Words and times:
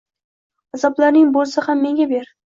Azoblaring 0.77 1.29
bulsa 1.35 1.65
mana 1.67 1.83
menga 1.83 2.09
ber 2.15 2.33